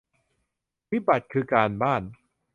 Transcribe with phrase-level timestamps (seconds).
[0.91, 2.01] วิบัติคือการบ้าน